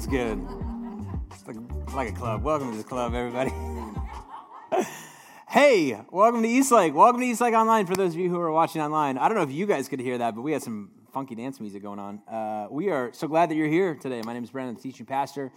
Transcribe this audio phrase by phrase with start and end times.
[0.00, 0.42] It's good.
[1.30, 1.56] It's like,
[1.94, 2.42] like a club.
[2.42, 3.52] Welcome to the club, everybody.
[5.46, 6.94] hey, welcome to Eastlake.
[6.94, 9.18] Welcome to Eastlake Online for those of you who are watching online.
[9.18, 11.60] I don't know if you guys could hear that, but we had some funky dance
[11.60, 12.22] music going on.
[12.26, 14.22] Uh, we are so glad that you're here today.
[14.24, 15.52] My name is Brandon, the teaching pastor.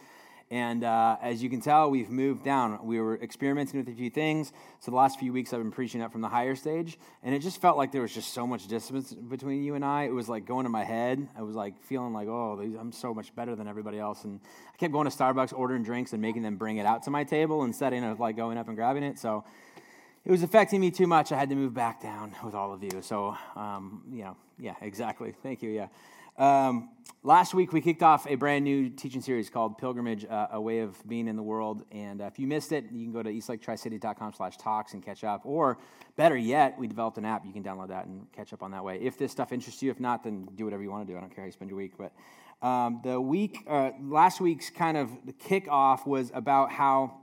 [0.54, 2.86] And uh, as you can tell, we've moved down.
[2.86, 4.54] We were experimenting with a few things.
[4.82, 7.40] So the last few weeks, I've been preaching up from the higher stage, and it
[7.40, 10.04] just felt like there was just so much distance between you and I.
[10.04, 11.28] It was like going to my head.
[11.36, 14.26] I was like feeling like, oh, I'm so much better than everybody else.
[14.26, 14.40] And
[14.72, 17.24] I kept going to Starbucks, ordering drinks, and making them bring it out to my
[17.24, 19.18] table instead of like going up and grabbing it.
[19.18, 19.44] So
[20.24, 21.32] it was affecting me too much.
[21.32, 23.02] I had to move back down with all of you.
[23.02, 25.34] So, um, you know, yeah, exactly.
[25.42, 25.72] Thank you.
[25.72, 25.88] Yeah.
[26.38, 26.90] Um,
[27.22, 30.80] last week, we kicked off a brand new teaching series called Pilgrimage, uh, A Way
[30.80, 31.84] of Being in the World.
[31.92, 35.24] And uh, if you missed it, you can go to eastlaketricity.com slash talks and catch
[35.24, 35.42] up.
[35.46, 35.78] Or
[36.16, 37.46] better yet, we developed an app.
[37.46, 39.00] You can download that and catch up on that way.
[39.02, 41.18] If this stuff interests you, if not, then do whatever you want to do.
[41.18, 41.94] I don't care how you spend your week.
[41.98, 45.10] But um, the week, uh, last week's kind of
[45.48, 47.20] kickoff was about how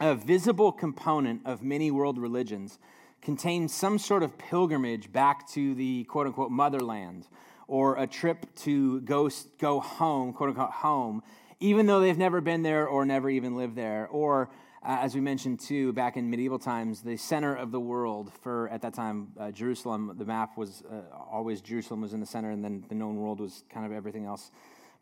[0.00, 2.78] a visible component of many world religions
[3.20, 7.26] contains some sort of pilgrimage back to the quote unquote motherland
[7.68, 11.22] or a trip to go, go home, quote unquote, home,
[11.60, 14.08] even though they've never been there or never even lived there.
[14.10, 14.50] Or,
[14.82, 18.68] uh, as we mentioned too, back in medieval times, the center of the world for,
[18.70, 22.50] at that time, uh, Jerusalem, the map was uh, always Jerusalem was in the center,
[22.50, 24.50] and then the known world was kind of everything else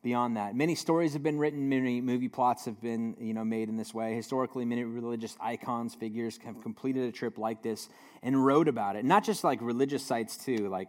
[0.02, 0.54] beyond that.
[0.54, 3.94] Many stories have been written, many movie plots have been you know, made in this
[3.94, 4.14] way.
[4.14, 7.88] Historically, many religious icons, figures have completed a trip like this
[8.22, 9.04] and wrote about it.
[9.04, 10.88] Not just like religious sites, too, like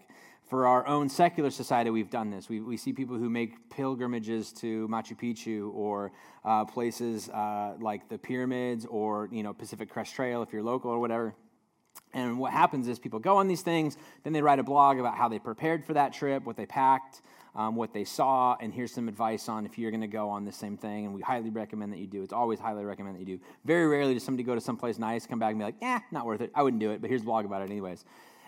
[0.50, 2.48] for our own secular society, we've done this.
[2.48, 6.14] We, we see people who make pilgrimages to Machu Picchu or
[6.46, 10.90] uh, places uh, like the pyramids or you know Pacific Crest Trail if you're local
[10.90, 11.36] or whatever.
[12.14, 15.16] And what happens is people go on these things, then they write a blog about
[15.16, 17.22] how they prepared for that trip, what they packed,
[17.54, 20.46] um, what they saw, and here's some advice on if you're going to go on
[20.46, 21.06] the same thing.
[21.06, 22.24] And we highly recommend that you do.
[22.24, 23.44] It's always highly recommend that you do.
[23.66, 26.26] Very rarely does somebody go to someplace nice, come back and be like, "Yeah, not
[26.26, 26.52] worth it.
[26.56, 28.06] I wouldn't do it." But here's a blog about it anyways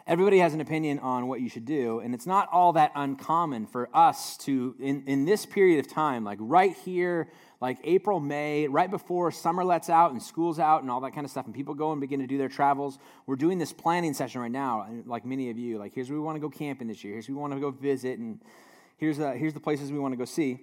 [0.10, 3.66] everybody has an opinion on what you should do and it's not all that uncommon
[3.68, 7.30] for us to in, in this period of time like right here
[7.62, 11.26] like april may right before summer lets out and school's out and all that kind
[11.26, 14.14] of stuff and people go and begin to do their travels we're doing this planning
[14.14, 16.88] session right now like many of you like here's where we want to go camping
[16.88, 17.14] this year.
[17.14, 18.40] Here's where we want to go visit and
[18.98, 20.60] here's, here's the places we want to go see.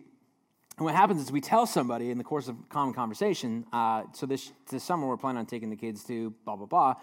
[0.76, 4.26] And what happens is we tell somebody in the course of common conversation uh, so
[4.26, 6.94] this, this summer we're planning on taking the kids to blah blah blah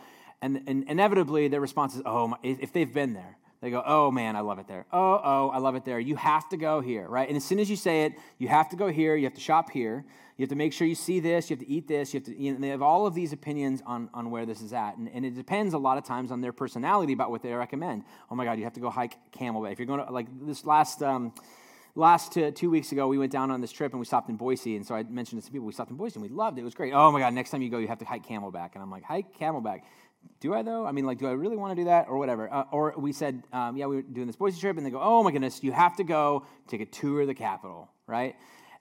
[0.43, 4.11] and, and inevitably, their response is, oh, my, if they've been there, they go, oh
[4.11, 4.85] man, I love it there.
[4.91, 5.97] Oh, oh, I love it there.
[5.97, 7.29] You have to go here, right?
[7.29, 9.39] And as soon as you say it, you have to go here, you have to
[9.39, 10.03] shop here,
[10.35, 12.25] you have to make sure you see this, you have to eat this, you have
[12.25, 14.97] to, you know, they have all of these opinions on, on where this is at.
[14.97, 18.03] And, and it depends a lot of times on their personality about what they recommend.
[18.29, 19.71] Oh my God, you have to go hike Camelback.
[19.71, 21.33] If you're going to, like this last, um,
[21.95, 24.35] last two, two, weeks ago, we went down on this trip and we stopped in
[24.35, 24.75] Boise.
[24.75, 26.61] And so I mentioned to some people, we stopped in Boise and we loved it.
[26.61, 26.91] It was great.
[26.93, 28.71] Oh my God, next time you go, you have to hike Camelback.
[28.73, 29.83] And I'm like, hike Camelback
[30.43, 30.85] do I though?
[30.85, 32.53] I mean, like, do I really want to do that or whatever?
[32.53, 34.99] Uh, or we said, um, yeah, we were doing this Boise trip, and they go,
[35.01, 38.35] oh my goodness, you have to go take a tour of the Capitol, right?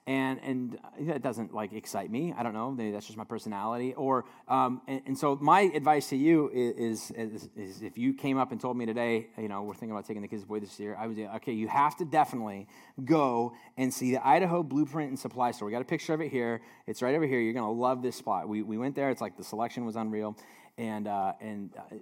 [0.05, 2.33] And and that doesn't like excite me.
[2.37, 2.69] I don't know.
[2.69, 3.93] Maybe that's just my personality.
[3.93, 8.37] Or um, and, and, so my advice to you is, is, is if you came
[8.37, 10.65] up and told me today, you know, we're thinking about taking the kids to Boise
[10.65, 12.67] this year, I would say, okay, you have to definitely
[13.05, 15.67] go and see the Idaho Blueprint and Supply Store.
[15.67, 16.61] We got a picture of it here.
[16.85, 17.39] It's right over here.
[17.39, 18.49] You're gonna love this spot.
[18.49, 19.09] We we went there.
[19.09, 20.35] It's like the selection was unreal
[20.77, 21.95] and uh, and uh,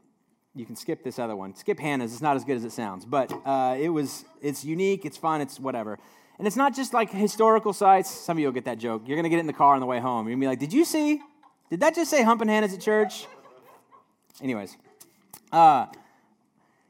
[0.56, 1.56] you can skip this other one.
[1.56, 2.14] Skip Hannah's.
[2.14, 4.26] It's not as good as it sounds, but uh, it was.
[4.42, 5.06] It's unique.
[5.06, 5.42] It's fun.
[5.42, 6.00] It's whatever.
[6.38, 8.10] And it's not just like historical sites.
[8.10, 9.04] Some of you will get that joke.
[9.06, 10.28] You're gonna get it in the car on the way home.
[10.28, 11.22] You're gonna be like, "Did you see?
[11.70, 13.28] Did that just say Humping Hannah's at church?"
[14.42, 14.76] Anyways,
[15.52, 15.86] uh,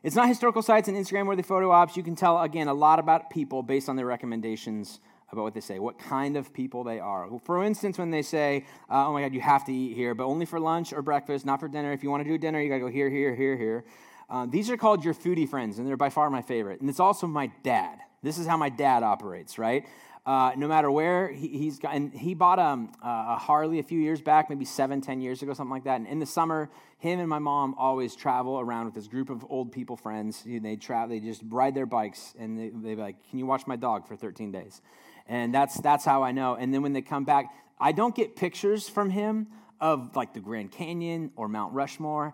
[0.03, 1.97] it's not historical sites and Instagram worthy photo ops.
[1.97, 4.99] You can tell again a lot about people based on their recommendations
[5.31, 7.27] about what they say, what kind of people they are.
[7.43, 10.25] For instance, when they say, uh, oh my God, you have to eat here, but
[10.25, 11.93] only for lunch or breakfast, not for dinner.
[11.93, 13.85] If you want to do dinner, you got to go here, here, here, here.
[14.29, 16.79] Uh, these are called your foodie friends, and they're by far my favorite.
[16.81, 17.99] And it's also my dad.
[18.23, 19.85] This is how my dad operates, right?
[20.23, 23.99] Uh, no matter where he, has got, and he bought um, a Harley a few
[23.99, 25.95] years back, maybe seven, ten years ago, something like that.
[25.95, 26.69] And in the summer,
[26.99, 30.43] him and my mom always travel around with this group of old people friends.
[30.45, 33.75] They travel, they just ride their bikes, and they, they're like, "Can you watch my
[33.75, 34.81] dog for 13 days?"
[35.27, 36.55] And that's, that's how I know.
[36.55, 39.47] And then when they come back, I don't get pictures from him
[39.79, 42.33] of like the Grand Canyon or Mount Rushmore.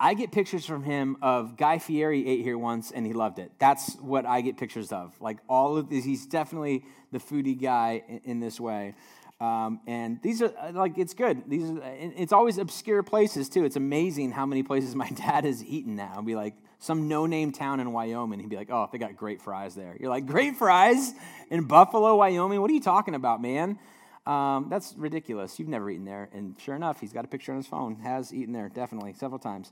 [0.00, 3.50] I get pictures from him of Guy Fieri ate here once and he loved it.
[3.58, 5.20] That's what I get pictures of.
[5.20, 8.94] Like all of this, he's definitely the foodie guy in, in this way.
[9.40, 11.48] Um, and these are uh, like it's good.
[11.48, 13.64] These are, it's always obscure places too.
[13.64, 16.12] It's amazing how many places my dad has eaten now.
[16.16, 18.40] I'll be like some no-name town in Wyoming.
[18.40, 21.14] He'd be like, "Oh, they got great fries there." You're like, "Great fries
[21.50, 22.60] in Buffalo, Wyoming?
[22.60, 23.78] What are you talking about, man?"
[24.26, 25.58] Um, that's ridiculous.
[25.58, 27.96] You've never eaten there, and sure enough, he's got a picture on his phone.
[28.00, 29.70] Has eaten there definitely several times.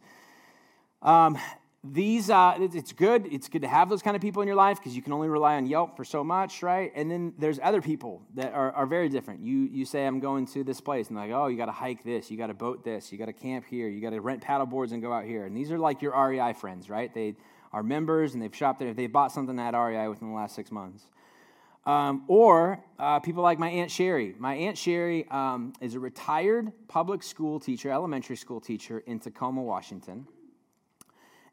[1.03, 1.37] Um,
[1.93, 4.79] these uh, it's good it's good to have those kind of people in your life
[4.79, 6.93] because you can only rely on yelp for so much right?
[6.95, 9.41] And then there's other people that are, are very different.
[9.41, 12.05] You you say i'm going to this place and like oh you got to hike
[12.05, 14.41] this you got to boat this you got to camp here you got to rent
[14.41, 15.45] paddle boards and go out here.
[15.45, 17.13] And these are like your rei friends right?
[17.13, 17.37] They
[17.73, 20.71] are members and they've shopped there they bought something at rei within the last six
[20.71, 21.05] months.
[21.85, 24.35] Um, or uh, people like my aunt sherry.
[24.39, 29.63] My aunt sherry um, is a retired public school teacher elementary school teacher in tacoma
[29.63, 30.27] washington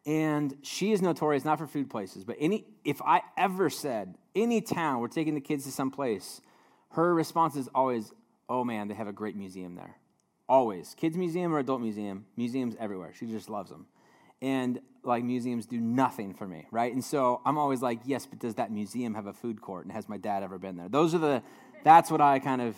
[0.05, 4.61] and she is notorious not for food places, but any if I ever said any
[4.61, 6.41] town we're taking the kids to some place,
[6.91, 8.11] her response is always,
[8.49, 9.97] "Oh man, they have a great museum there."
[10.49, 13.13] Always, kids museum or adult museum, museums everywhere.
[13.13, 13.87] She just loves them,
[14.41, 16.93] and like museums do nothing for me, right?
[16.93, 19.85] And so I'm always like, "Yes, but does that museum have a food court?
[19.85, 21.43] And has my dad ever been there?" Those are the,
[21.83, 22.75] that's what I kind of,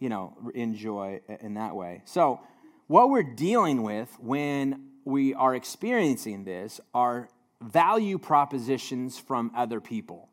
[0.00, 2.02] you know, enjoy in that way.
[2.06, 2.40] So,
[2.88, 7.28] what we're dealing with when we are experiencing this are
[7.62, 10.28] value propositions from other people.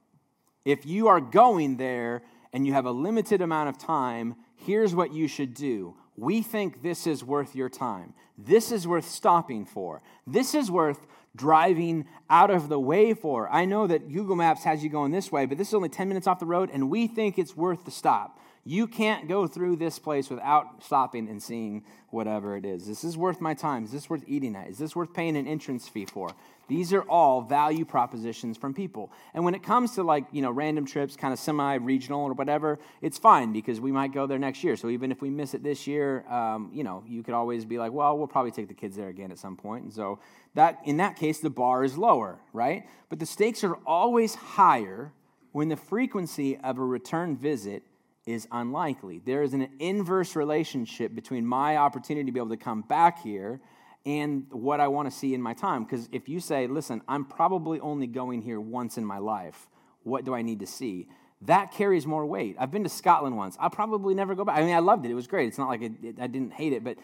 [0.66, 5.14] If you are going there and you have a limited amount of time, here's what
[5.14, 5.96] you should do.
[6.18, 8.16] We think this is worth your time.
[8.38, 10.02] This is worth stopping for.
[10.26, 11.06] This is worth
[11.36, 13.50] driving out of the way for.
[13.52, 16.08] I know that Google Maps has you going this way, but this is only 10
[16.08, 18.40] minutes off the road, and we think it's worth the stop.
[18.66, 22.88] You can't go through this place without stopping and seeing whatever it is.
[22.88, 23.84] This is worth my time.
[23.84, 24.70] Is this worth eating at?
[24.70, 26.30] Is this worth paying an entrance fee for?
[26.70, 29.12] These are all value propositions from people.
[29.34, 32.32] And when it comes to like, you know, random trips, kind of semi regional or
[32.32, 34.78] whatever, it's fine because we might go there next year.
[34.78, 37.78] So even if we miss it this year, um, you know, you could always be
[37.78, 39.84] like, well, we'll probably take the kids there again at some point.
[39.84, 40.20] And so
[40.54, 42.88] that, in that case, the bar is lower, right?
[43.10, 45.12] But the stakes are always higher
[45.52, 47.84] when the frequency of a return visit
[48.26, 49.22] is unlikely.
[49.26, 53.60] There is an inverse relationship between my opportunity to be able to come back here
[54.06, 55.84] and what I want to see in my time.
[55.84, 59.68] Because if you say, listen, I'm probably only going here once in my life,
[60.04, 61.08] what do I need to see?
[61.42, 62.56] That carries more weight.
[62.60, 63.58] I've been to Scotland once.
[63.60, 64.58] I'll probably never go back.
[64.58, 65.12] I mean, I loved it.
[65.12, 65.48] It was great.
[65.48, 66.98] It's not like it, it, I didn't hate it, but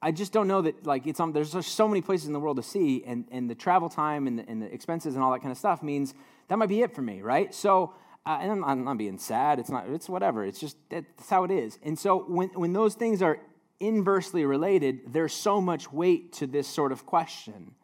[0.00, 2.56] I just don't know that, like, it's there's just so many places in the world
[2.56, 5.40] to see, and, and the travel time and the, and the expenses and all that
[5.40, 6.14] kind of stuff means
[6.48, 7.54] that might be it for me, right?
[7.54, 9.58] So, and I'm, I'm, not being sad.
[9.58, 9.88] It's not.
[9.88, 10.44] It's whatever.
[10.44, 11.78] It's just that's how it is.
[11.82, 13.38] And so when when those things are
[13.80, 17.74] inversely related, there's so much weight to this sort of question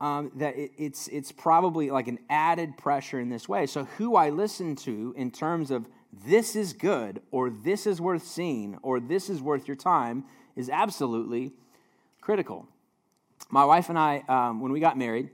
[0.00, 3.66] um, that it, it's it's probably like an added pressure in this way.
[3.66, 5.88] So who I listen to in terms of
[6.26, 10.24] this is good or this is worth seeing or this is worth your time
[10.56, 11.52] is absolutely
[12.20, 12.68] critical.
[13.50, 15.30] My wife and I, um, when we got married,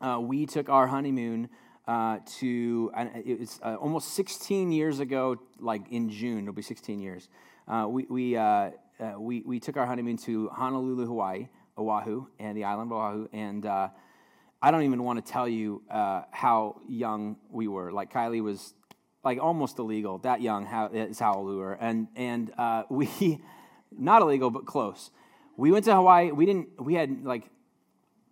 [0.00, 1.48] uh, we took our honeymoon
[1.86, 2.90] uh, to,
[3.24, 7.28] it was uh, almost 16 years ago, like in June, it'll be 16 years.
[7.68, 11.48] Uh, we, we, uh, uh, we, we took our honeymoon to Honolulu, Hawaii,
[11.78, 13.28] Oahu, and the island of Oahu.
[13.32, 17.92] And I don't even want to tell you how young we were.
[17.92, 18.74] Like Kylie was
[19.22, 21.74] like almost illegal, that young how, is how old we were.
[21.74, 22.52] And, and
[22.90, 23.40] we,
[23.96, 25.10] not illegal, but close.
[25.56, 26.32] We went to Hawaii.
[26.32, 27.48] We didn't, we had like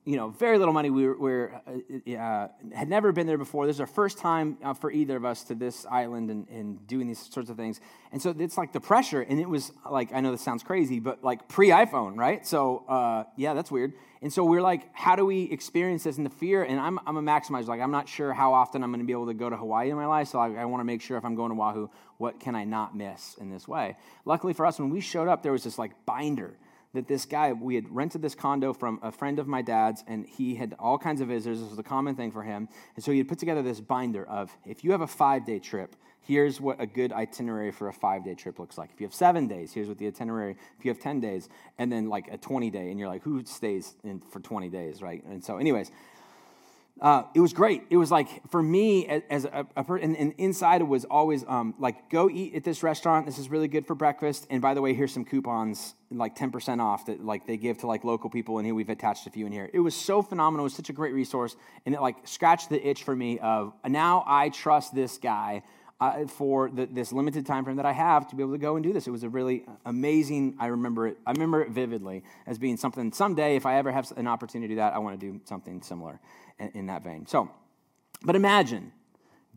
[0.04, 0.90] you know, very little money.
[0.90, 3.66] We were, were uh, uh, had never been there before.
[3.66, 6.86] This is our first time uh, for either of us to this island and, and
[6.86, 7.80] doing these sorts of things.
[8.12, 11.00] And so it's like the pressure, and it was like, I know this sounds crazy,
[11.00, 12.46] but like pre iPhone, right?
[12.46, 13.94] So, uh, yeah, that's weird.
[14.20, 16.62] And so we're like, how do we experience this in the fear?
[16.62, 17.68] And I'm, I'm a maximizer.
[17.68, 19.90] Like, I'm not sure how often I'm going to be able to go to Hawaii
[19.90, 20.28] in my life.
[20.28, 22.64] So I, I want to make sure if I'm going to Oahu, what can I
[22.64, 23.96] not miss in this way?
[24.25, 26.56] Luckily for us, when we showed up, there was this like binder
[26.94, 30.26] that this guy, we had rented this condo from a friend of my dad's, and
[30.26, 31.60] he had all kinds of visitors.
[31.60, 32.68] This was a common thing for him.
[32.94, 35.58] And so he had put together this binder of if you have a five day
[35.58, 38.90] trip, here's what a good itinerary for a five day trip looks like.
[38.92, 41.48] If you have seven days, here's what the itinerary, if you have 10 days,
[41.78, 45.02] and then like a 20 day, and you're like, who stays in for 20 days,
[45.02, 45.22] right?
[45.24, 45.90] And so, anyways,
[47.00, 47.82] uh, it was great.
[47.90, 52.08] It was like for me as a, person, and, inside it was always um, like
[52.08, 53.26] go eat at this restaurant.
[53.26, 54.46] This is really good for breakfast.
[54.48, 57.78] And by the way, here's some coupons, like ten percent off that like they give
[57.78, 58.58] to like local people.
[58.58, 59.68] And here we've attached a few in here.
[59.72, 60.64] It was so phenomenal.
[60.64, 63.72] It was such a great resource, and it like scratched the itch for me of
[63.88, 65.62] now I trust this guy.
[66.04, 68.76] Uh, for the, this limited time frame that I have to be able to go
[68.76, 69.06] and do this.
[69.06, 70.54] It was a really amazing.
[70.58, 71.16] I remember it.
[71.26, 73.11] I remember it vividly as being something.
[73.11, 75.80] Someday, if I ever have an opportunity to do that, I want to do something
[75.80, 76.20] similar
[76.58, 77.25] in, in that vein.
[77.26, 77.50] So,
[78.23, 78.92] but imagine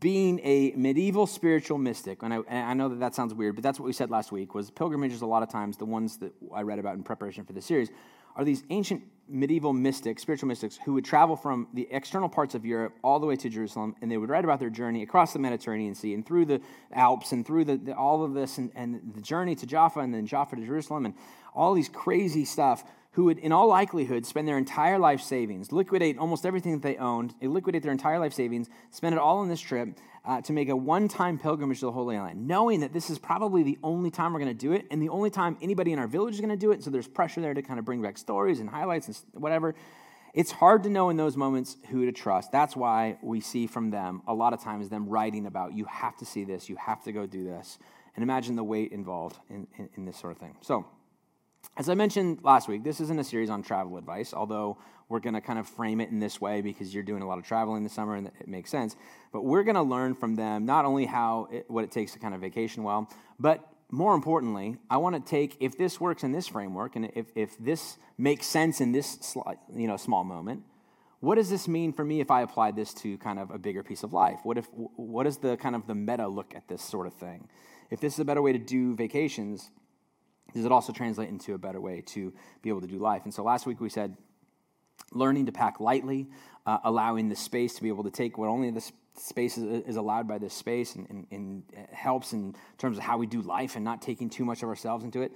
[0.00, 3.62] being a medieval spiritual mystic, and I, and I, know that that sounds weird, but
[3.62, 6.32] that's what we said last week, was pilgrimages a lot of times, the ones that
[6.54, 7.90] I read about in preparation for the series,
[8.36, 12.64] are these ancient medieval mystics, spiritual mystics, who would travel from the external parts of
[12.64, 15.38] Europe all the way to Jerusalem, and they would write about their journey across the
[15.38, 16.60] Mediterranean Sea and through the
[16.92, 20.12] Alps and through the, the, all of this, and, and the journey to Jaffa and
[20.12, 21.14] then Jaffa to Jerusalem, and
[21.54, 22.84] all these crazy stuff
[23.18, 26.96] who would, in all likelihood, spend their entire life savings, liquidate almost everything that they
[26.98, 30.68] owned, liquidate their entire life savings, spend it all on this trip uh, to make
[30.68, 34.08] a one time pilgrimage to the Holy Land, knowing that this is probably the only
[34.08, 36.40] time we're going to do it and the only time anybody in our village is
[36.40, 36.84] going to do it.
[36.84, 39.74] So there's pressure there to kind of bring back stories and highlights and whatever.
[40.32, 42.52] It's hard to know in those moments who to trust.
[42.52, 46.16] That's why we see from them a lot of times them writing about, you have
[46.18, 47.80] to see this, you have to go do this.
[48.14, 50.54] And imagine the weight involved in, in, in this sort of thing.
[50.60, 50.86] So,
[51.78, 55.34] as I mentioned last week, this isn't a series on travel advice, although we're going
[55.34, 57.84] to kind of frame it in this way because you're doing a lot of traveling
[57.84, 58.96] this summer and it makes sense.
[59.32, 62.18] But we're going to learn from them not only how it, what it takes to
[62.18, 66.32] kind of vacation well, but more importantly, I want to take if this works in
[66.32, 69.36] this framework and if, if this makes sense in this
[69.74, 70.64] you know small moment,
[71.20, 73.82] what does this mean for me if I apply this to kind of a bigger
[73.82, 74.40] piece of life?
[74.42, 77.48] What if what is the kind of the meta look at this sort of thing?
[77.90, 79.70] If this is a better way to do vacations,
[80.54, 83.22] does it also translate into a better way to be able to do life?
[83.24, 84.16] And so last week we said
[85.12, 86.26] learning to pack lightly,
[86.66, 89.96] uh, allowing the space to be able to take what only the space is, is
[89.96, 91.62] allowed by this space and, and, and,
[91.92, 95.04] helps in terms of how we do life and not taking too much of ourselves
[95.04, 95.32] into it.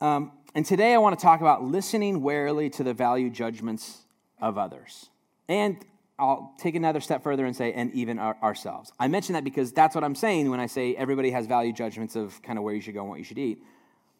[0.00, 3.98] Um, and today I want to talk about listening warily to the value judgments
[4.40, 5.08] of others.
[5.48, 5.76] And
[6.18, 8.90] I'll take another step further and say, and even our, ourselves.
[8.98, 12.16] I mention that because that's what I'm saying when I say everybody has value judgments
[12.16, 13.62] of kind of where you should go and what you should eat.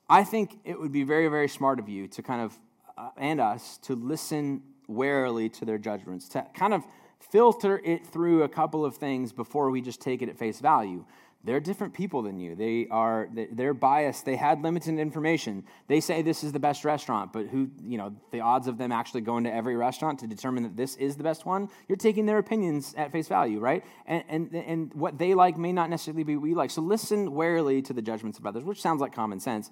[0.08, 2.56] I think it would be very, very smart of you to kind of,
[2.96, 6.84] uh, and us, to listen warily to their judgments, to kind of
[7.30, 11.04] filter it through a couple of things before we just take it at face value.
[11.42, 12.56] They're different people than you.
[12.56, 14.25] They are they're biased.
[14.25, 15.64] They had limited information.
[15.86, 18.90] They say this is the best restaurant, but who, you know, the odds of them
[18.90, 22.26] actually going to every restaurant to determine that this is the best one, you're taking
[22.26, 23.84] their opinions at face value, right?
[24.06, 26.70] And and and what they like may not necessarily be what we like.
[26.70, 29.70] So listen warily to the judgments of others, which sounds like common sense.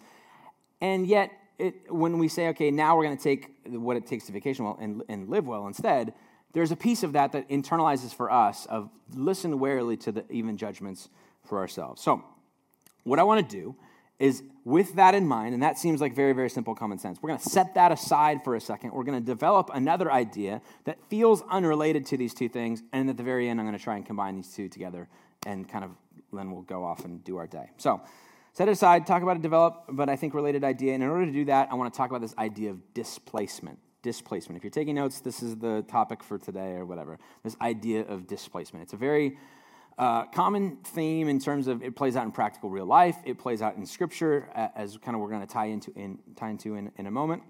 [0.80, 4.26] And yet, it, when we say, okay, now we're going to take what it takes
[4.26, 6.12] to vacation well and, and live well instead,
[6.52, 10.56] there's a piece of that that internalizes for us of listen warily to the even
[10.56, 11.08] judgments
[11.44, 12.02] for ourselves.
[12.02, 12.24] So,
[13.02, 13.76] what I want to do
[14.18, 17.28] is with that in mind, and that seems like very, very simple common sense, we're
[17.28, 18.92] going to set that aside for a second.
[18.92, 22.82] We're going to develop another idea that feels unrelated to these two things.
[22.92, 25.08] And at the very end, I'm going to try and combine these two together
[25.44, 25.90] and kind of
[26.32, 27.70] then we'll go off and do our day.
[27.76, 28.00] So,
[28.54, 30.94] Set it aside, talk about a develop, but I think related idea.
[30.94, 33.80] And in order to do that, I want to talk about this idea of displacement.
[34.02, 34.56] Displacement.
[34.56, 37.18] If you're taking notes, this is the topic for today or whatever.
[37.42, 38.84] This idea of displacement.
[38.84, 39.38] It's a very
[39.98, 43.16] uh, common theme in terms of it plays out in practical real life.
[43.24, 46.50] It plays out in scripture, as kind of we're going to tie into in, tie
[46.50, 47.42] into in, in a moment.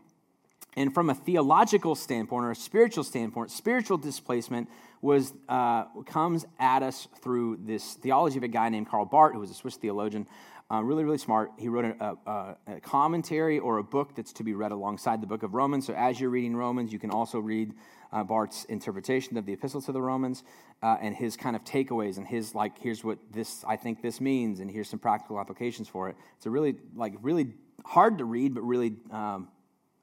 [0.76, 4.68] And from a theological standpoint or a spiritual standpoint, spiritual displacement
[5.02, 9.40] was uh, comes at us through this theology of a guy named Karl Barth, who
[9.40, 10.26] was a Swiss theologian,
[10.74, 11.52] uh, really, really smart.
[11.56, 15.26] He wrote a, a, a, commentary or a book that's to be read alongside the
[15.26, 15.86] book of Romans.
[15.86, 17.74] So as you're reading Romans, you can also read
[18.12, 20.42] uh, Barth's interpretation of the epistle to the Romans
[20.82, 24.20] uh, and his kind of takeaways and his like, here's what this I think this
[24.20, 26.16] means, and here's some practical applications for it.
[26.36, 27.52] It's a really like really
[27.84, 29.48] hard to read, but really um,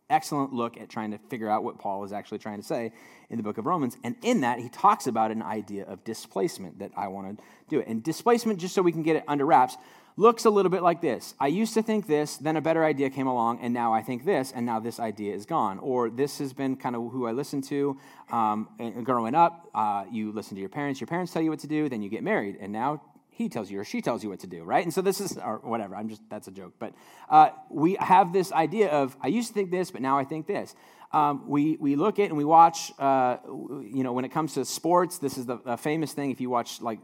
[0.10, 2.92] excellent look at trying to figure out what Paul is actually trying to say
[3.30, 3.98] in the book of Romans.
[4.04, 7.80] And in that, he talks about an idea of displacement that I want to do
[7.80, 7.88] it.
[7.88, 9.78] And displacement, just so we can get it under wraps,
[10.18, 13.10] looks a little bit like this I used to think this, then a better idea
[13.10, 15.80] came along, and now I think this, and now this idea is gone.
[15.80, 17.98] Or this has been kind of who I listened to
[18.32, 18.70] um,
[19.04, 19.70] growing up.
[19.74, 22.10] Uh, you listen to your parents, your parents tell you what to do, then you
[22.10, 23.02] get married, and now
[23.32, 24.84] he tells you or she tells you what to do, right?
[24.84, 26.74] And so this is, or whatever, I'm just, that's a joke.
[26.78, 26.94] But
[27.30, 30.46] uh, we have this idea of, I used to think this, but now I think
[30.48, 30.76] this.
[31.12, 34.66] Um, we, we look at and we watch, uh, you know, when it comes to
[34.66, 36.32] sports, this is the famous thing.
[36.32, 37.00] If you watch like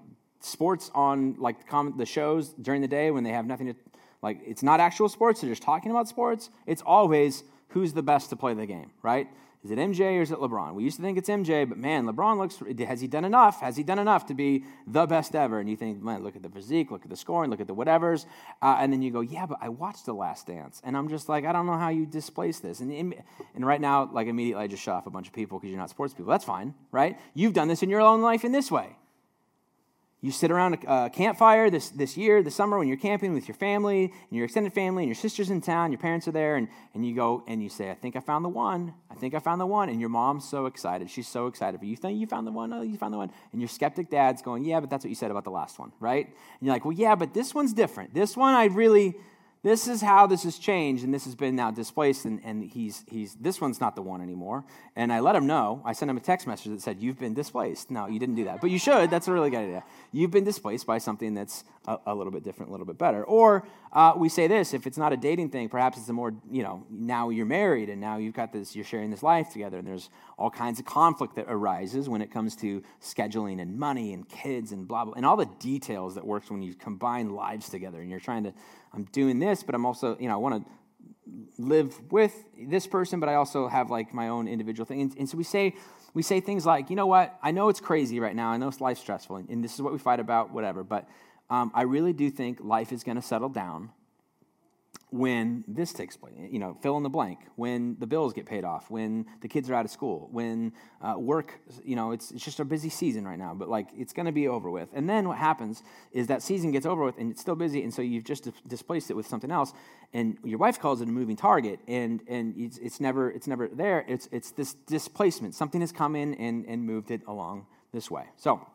[0.47, 1.57] sports on like
[1.97, 3.75] the shows during the day when they have nothing to
[4.21, 6.49] like it's not actual sports they're just talking about sports.
[6.65, 9.27] It's always who's the best to play the game right?
[9.63, 10.75] Is it mj or is it lebron?
[10.75, 13.61] We used to think it's mj but man lebron looks has he done enough?
[13.61, 15.59] Has he done enough to be the best ever?
[15.59, 17.75] And you think man look at the physique look at the scoring look at the
[17.75, 18.25] whatevers.
[18.61, 21.27] Uh, and then you go yeah but i watched the last dance and i'm just
[21.29, 22.79] like i don't know how you displace this.
[22.79, 23.13] And,
[23.55, 25.79] and right now like immediately i just shut off a bunch of people because you're
[25.79, 26.31] not sports people.
[26.31, 27.17] That's fine right?
[27.33, 28.95] You've done this in your own life in this way
[30.19, 33.53] You sit around a campfire this, this year, this summer, when you're camping with your
[33.53, 36.67] family and your extended family, and your sister's in town, your parents are there, and,
[36.95, 38.95] and you go and you say, I think I found the one.
[39.11, 39.89] I think I found the one.
[39.89, 41.11] And your mom's so excited.
[41.11, 41.79] She's so excited.
[41.79, 42.73] But you think you found the one?
[42.73, 43.31] Oh, you found the one.
[43.51, 45.91] And your skeptic dad's going, Yeah, but that's what you said about the last one,
[45.99, 46.25] right?
[46.25, 48.15] And you're like, Well, yeah, but this one's different.
[48.15, 49.15] This one I really,
[49.63, 53.03] this is how this has changed and this has been now displaced and, and he's,
[53.07, 54.63] he's this one's not the one anymore.
[54.95, 55.81] And i let him know.
[55.83, 57.91] I sent him a text message that said you've been displaced.
[57.91, 58.61] No you didn't do that.
[58.61, 59.09] But you should.
[59.09, 59.83] That's a really good idea.
[60.11, 63.23] You've been displaced by something that's a, a little bit different a little bit better.
[63.23, 66.33] Or uh, we say this if it's not a dating thing perhaps it's a more
[66.51, 69.77] you know now you're married and now you've got this you're sharing this life together
[69.77, 74.13] and there's all kinds of conflict that arises when it comes to scheduling and money
[74.13, 77.69] and kids and blah blah and all the details that works when you combine lives
[77.69, 78.53] together and you're trying to
[78.97, 80.71] I'm doing this, but I'm also, you know, I want to
[81.59, 85.01] live with this person, but I also have like my own individual thing.
[85.01, 85.75] And, and, so we say,
[86.15, 87.37] we say things like, you know what?
[87.43, 88.49] I know it's crazy right now.
[88.49, 90.83] I know it's life stressful, and, and this is what we fight about, whatever.
[90.83, 91.07] But
[91.51, 93.91] um, I really do think life is going to settle down
[95.09, 98.65] when this takes place, you know, fill in the blank, when the bills get paid
[98.65, 102.43] off, when the kids are out of school, when uh, work, you know, it's, it's
[102.43, 104.89] just a busy season right now, but like it's going to be over with.
[104.93, 107.93] And then what happens is that season gets over with and it's still busy, and
[107.93, 109.71] so you've just displaced it with something else,
[110.13, 113.69] and your wife calls it a moving target, and, and it's, it's, never, it's never
[113.69, 114.03] there.
[114.09, 115.55] It's, it's this displacement.
[115.55, 118.25] Something has come in and, and moved it along this way.
[118.35, 118.67] So,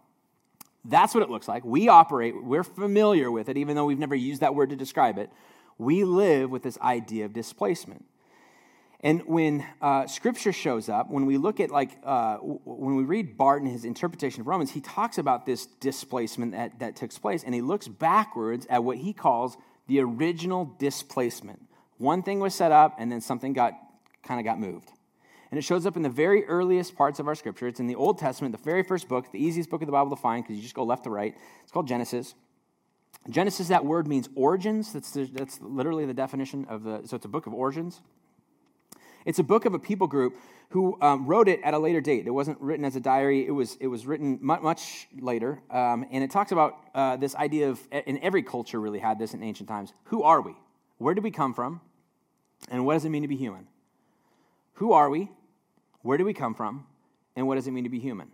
[0.85, 1.65] that's what it looks like.
[1.65, 5.17] We operate, we're familiar with it, even though we've never used that word to describe
[5.17, 5.31] it
[5.83, 8.05] we live with this idea of displacement.
[9.05, 13.37] And when uh, scripture shows up, when we look at, like, uh, when we read
[13.37, 17.53] Barton, his interpretation of Romans, he talks about this displacement that, that took place, and
[17.53, 19.57] he looks backwards at what he calls
[19.89, 21.67] the original displacement.
[21.99, 23.75] One thing was set up, and then something got
[24.23, 24.91] kind of got moved.
[25.51, 27.67] And it shows up in the very earliest parts of our scripture.
[27.67, 30.11] It's in the Old Testament, the very first book, the easiest book of the Bible
[30.11, 31.37] to find because you just go left to right.
[31.63, 32.35] It's called Genesis.
[33.31, 34.93] Genesis, that word means origins.
[34.93, 38.01] That's, the, that's literally the definition of the, so it's a book of origins.
[39.25, 40.35] It's a book of a people group
[40.71, 42.27] who um, wrote it at a later date.
[42.27, 45.61] It wasn't written as a diary, it was, it was written much, much later.
[45.71, 49.35] Um, and it talks about uh, this idea of, and every culture really had this
[49.35, 50.57] in ancient times who are we?
[50.99, 51.81] Where did we come from?
[52.71, 53.67] And what does it mean to be human?
[54.75, 55.31] Who are we?
[56.01, 56.87] Where do we come from?
[57.37, 58.31] And what does it mean to be human?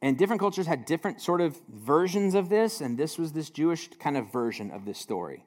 [0.00, 3.88] And different cultures had different sort of versions of this, and this was this Jewish
[3.98, 5.44] kind of version of this story.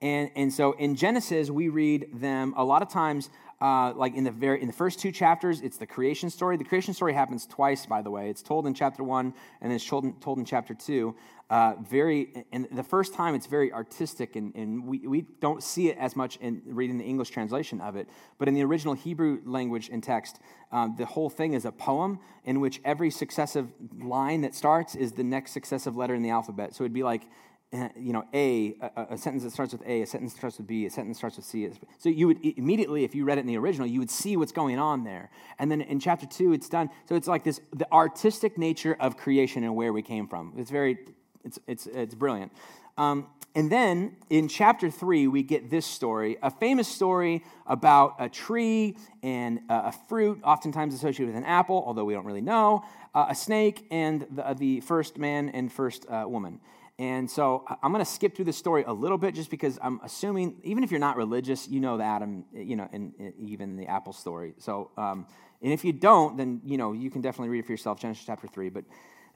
[0.00, 4.22] And, and so in Genesis, we read them a lot of times, uh, like in
[4.22, 6.56] the, very, in the first two chapters, it's the creation story.
[6.56, 8.30] The creation story happens twice, by the way.
[8.30, 11.16] It's told in chapter one, and then it's told in, told in chapter two.
[11.50, 15.88] Uh, very, and the first time it's very artistic, and, and we, we don't see
[15.88, 18.06] it as much in reading the English translation of it.
[18.38, 20.38] But in the original Hebrew language and text,
[20.70, 23.66] um, the whole thing is a poem in which every successive
[23.98, 26.74] line that starts is the next successive letter in the alphabet.
[26.74, 27.22] So it'd be like,
[27.72, 30.66] you know, A, a, a, sentence that starts with A, a sentence that starts with
[30.66, 31.68] B, a sentence starts with C.
[31.98, 34.52] So you would immediately, if you read it in the original, you would see what's
[34.52, 35.30] going on there.
[35.58, 36.88] And then in chapter two, it's done.
[37.08, 40.54] So it's like this, the artistic nature of creation and where we came from.
[40.56, 40.98] It's very,
[41.44, 42.52] it's, it's, it's brilliant.
[42.96, 48.28] Um, and then in chapter three, we get this story, a famous story about a
[48.28, 53.26] tree and a fruit, oftentimes associated with an apple, although we don't really know, uh,
[53.30, 56.60] a snake, and the, the, first man and first uh, woman.
[56.98, 60.00] And so I'm going to skip through the story a little bit just because I'm
[60.02, 63.86] assuming, even if you're not religious, you know the Adam, you know, and, even the
[63.86, 64.54] apple story.
[64.58, 65.26] So, um,
[65.62, 68.24] and if you don't, then, you know, you can definitely read it for yourself, Genesis
[68.26, 68.68] chapter 3.
[68.70, 68.84] But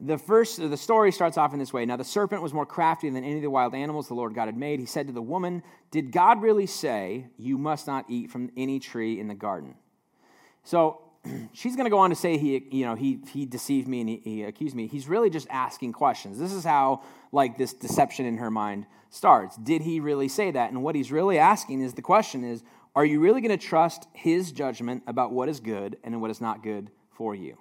[0.00, 1.86] the first, the story starts off in this way.
[1.86, 4.46] Now, the serpent was more crafty than any of the wild animals the Lord God
[4.46, 4.80] had made.
[4.80, 8.80] He said to the woman, Did God really say, You must not eat from any
[8.80, 9.76] tree in the garden?
[10.64, 11.00] So,
[11.52, 14.08] she's going to go on to say he, you know, he, he deceived me and
[14.08, 14.86] he, he, accused me.
[14.86, 16.38] He's really just asking questions.
[16.38, 19.56] This is how, like, this deception in her mind starts.
[19.56, 20.70] Did he really say that?
[20.70, 22.62] And what he's really asking is the question is,
[22.94, 26.40] are you really going to trust his judgment about what is good and what is
[26.40, 27.58] not good for you?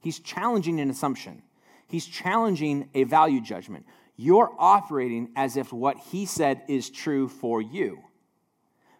[0.00, 1.42] He's challenging an assumption.
[1.88, 3.86] He's challenging a value judgment.
[4.16, 8.02] You're operating as if what he said is true for you.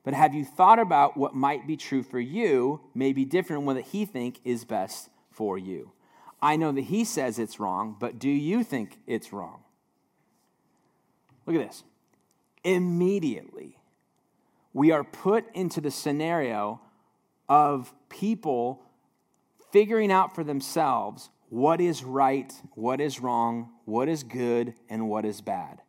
[0.08, 3.76] But have you thought about what might be true for you may be different than
[3.76, 5.92] what he think is best for you?
[6.40, 9.64] I know that he says it's wrong, but do you think it's wrong?
[11.44, 11.84] Look at this.
[12.64, 13.76] Immediately,
[14.72, 16.80] we are put into the scenario
[17.46, 18.80] of people
[19.70, 25.26] figuring out for themselves what is right, what is wrong, what is good, and what
[25.26, 25.82] is bad.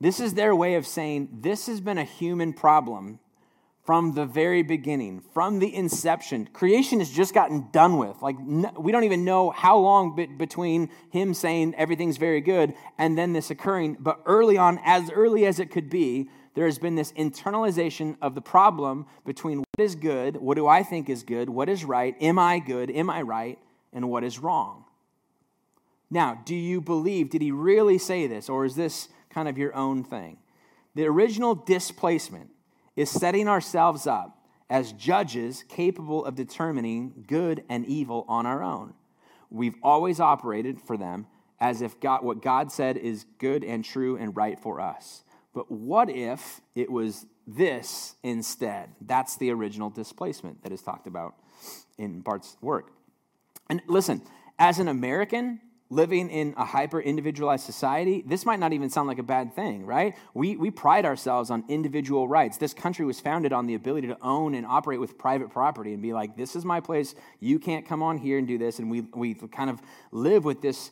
[0.00, 3.18] This is their way of saying this has been a human problem
[3.84, 6.48] from the very beginning, from the inception.
[6.52, 8.22] Creation has just gotten done with.
[8.22, 8.36] Like,
[8.78, 13.50] we don't even know how long between him saying everything's very good and then this
[13.50, 13.98] occurring.
[14.00, 18.34] But early on, as early as it could be, there has been this internalization of
[18.34, 22.16] the problem between what is good, what do I think is good, what is right,
[22.22, 23.58] am I good, am I right,
[23.92, 24.84] and what is wrong.
[26.10, 29.74] Now, do you believe, did he really say this, or is this kind of your
[29.74, 30.38] own thing?
[30.94, 32.50] The original displacement
[32.96, 34.38] is setting ourselves up
[34.70, 38.94] as judges capable of determining good and evil on our own.
[39.50, 41.26] We've always operated for them
[41.60, 45.22] as if God, what God said is good and true and right for us.
[45.54, 48.90] But what if it was this instead?
[49.00, 51.36] That's the original displacement that is talked about
[51.96, 52.92] in Barth's work.
[53.70, 54.22] And listen,
[54.58, 59.18] as an American, living in a hyper individualized society, this might not even sound like
[59.18, 60.14] a bad thing, right?
[60.32, 62.56] We, we pride ourselves on individual rights.
[62.56, 66.02] This country was founded on the ability to own and operate with private property and
[66.02, 67.14] be like, this is my place.
[67.38, 68.78] You can't come on here and do this.
[68.78, 70.90] And we, we kind of live with this.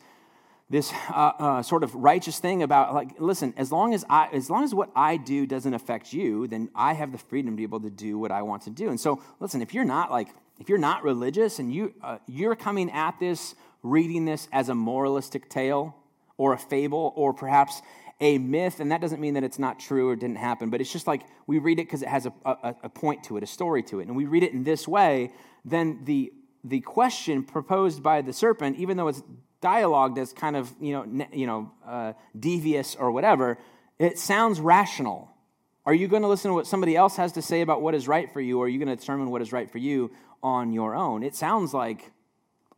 [0.71, 4.49] This uh, uh, sort of righteous thing about like, listen, as long as I, as
[4.49, 7.63] long as what I do doesn't affect you, then I have the freedom to be
[7.63, 8.89] able to do what I want to do.
[8.89, 10.29] And so, listen, if you're not like,
[10.59, 14.75] if you're not religious and you uh, you're coming at this reading this as a
[14.75, 15.97] moralistic tale
[16.37, 17.83] or a fable or perhaps
[18.21, 20.93] a myth, and that doesn't mean that it's not true or didn't happen, but it's
[20.93, 23.47] just like we read it because it has a, a, a, point to it, a
[23.47, 25.33] story to it, and we read it in this way,
[25.65, 29.23] then the, the question proposed by the serpent, even though it's
[29.61, 33.59] dialogued as kind of you know, you know uh, devious or whatever,
[33.99, 35.29] it sounds rational.
[35.85, 38.07] Are you going to listen to what somebody else has to say about what is
[38.07, 40.13] right for you, or are you going to determine what is right for you
[40.45, 41.25] on your own?
[41.25, 42.13] It sounds like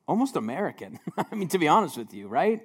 [0.06, 0.98] almost American.
[1.18, 2.62] I mean, to be honest with you, right?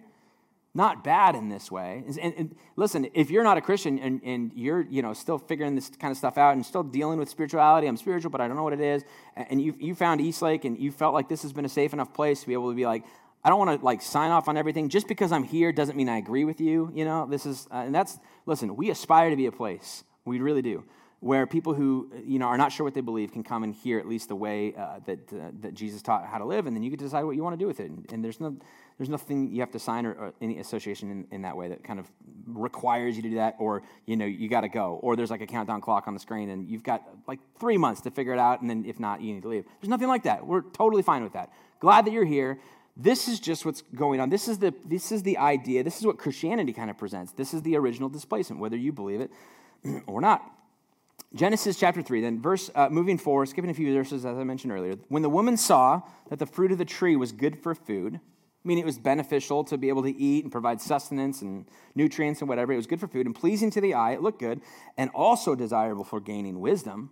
[0.74, 2.04] Not bad in this way.
[2.06, 5.74] And, and, listen, if you're not a Christian and, and you're you know still figuring
[5.74, 8.56] this kind of stuff out and still dealing with spirituality, I'm spiritual, but I don't
[8.56, 9.04] know what it is,
[9.36, 12.14] and you you found Eastlake and you felt like this has been a safe enough
[12.14, 13.04] place to be able to be like,
[13.44, 16.08] I don't want to like sign off on everything just because I'm here doesn't mean
[16.08, 16.92] I agree with you.
[16.94, 18.76] You know, this is uh, and that's listen.
[18.76, 20.04] We aspire to be a place.
[20.24, 20.84] We really do
[21.22, 24.00] where people who you know are not sure what they believe can come and hear
[24.00, 26.84] at least the way uh, that uh, that Jesus taught how to live, and then
[26.84, 27.90] you to decide what you want to do with it.
[27.90, 28.56] And, and there's no
[28.98, 31.84] there's nothing you have to sign or, or any association in, in, that way that
[31.86, 32.12] kind of
[32.46, 35.42] requires you to do that, or you know you got to go, or there's like
[35.42, 38.40] a countdown clock on the screen, and you've got like three months to figure it
[38.40, 39.66] out, and then if not, you need to leave.
[39.82, 40.46] There's nothing like that.
[40.46, 41.52] We're totally fine with that.
[41.80, 42.60] Glad that you're here.
[42.96, 44.30] This is just what's going on.
[44.30, 45.84] This is the this is the idea.
[45.84, 47.34] This is what Christianity kind of presents.
[47.34, 49.32] This is the original displacement, whether you believe it
[50.08, 50.59] or not.
[51.36, 54.74] Genesis chapter 3, then, verse, uh, moving forward, skipping a few verses as I mentioned
[54.74, 54.96] earlier.
[55.10, 58.20] When the woman saw that the fruit of the tree was good for food,
[58.64, 62.50] meaning it was beneficial to be able to eat and provide sustenance and nutrients and
[62.50, 64.62] whatever, it was good for food and pleasing to the eye, it looked good,
[64.98, 67.12] and also desirable for gaining wisdom.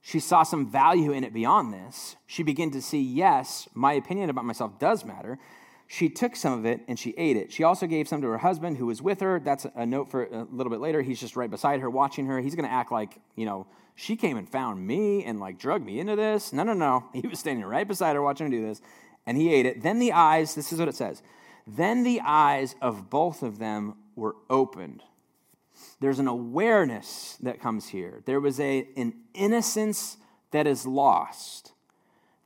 [0.00, 2.16] She saw some value in it beyond this.
[2.26, 5.38] She began to see, yes, my opinion about myself does matter,
[5.86, 7.52] she took some of it and she ate it.
[7.52, 9.40] She also gave some to her husband who was with her.
[9.40, 11.02] That's a note for a little bit later.
[11.02, 12.40] He's just right beside her watching her.
[12.40, 15.84] He's going to act like, you know, she came and found me and like drug
[15.84, 16.52] me into this.
[16.52, 17.04] No, no, no.
[17.14, 18.80] He was standing right beside her watching her do this
[19.26, 19.82] and he ate it.
[19.82, 21.22] Then the eyes, this is what it says.
[21.66, 25.02] Then the eyes of both of them were opened.
[26.00, 28.22] There's an awareness that comes here.
[28.24, 30.16] There was a, an innocence
[30.50, 31.72] that is lost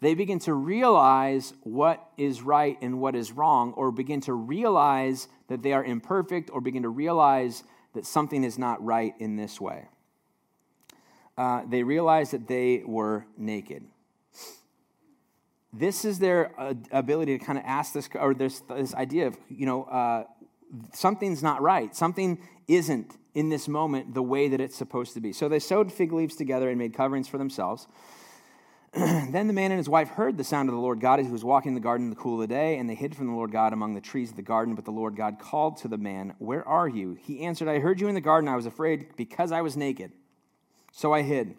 [0.00, 5.28] they begin to realize what is right and what is wrong, or begin to realize
[5.48, 9.60] that they are imperfect, or begin to realize that something is not right in this
[9.60, 9.88] way.
[11.36, 13.84] Uh, they realize that they were naked.
[15.72, 19.36] This is their uh, ability to kind of ask this, or this, this idea of,
[19.48, 20.24] you know, uh,
[20.92, 21.94] something's not right.
[21.94, 25.32] Something isn't in this moment the way that it's supposed to be.
[25.32, 27.86] So they sewed fig leaves together and made coverings for themselves.
[28.94, 31.32] then the man and his wife heard the sound of the Lord God as he
[31.32, 33.28] was walking in the garden in the cool of the day, and they hid from
[33.28, 34.74] the Lord God among the trees of the garden.
[34.74, 37.16] But the Lord God called to the man, Where are you?
[37.20, 38.48] He answered, I heard you in the garden.
[38.48, 40.10] I was afraid because I was naked.
[40.92, 41.54] So I hid.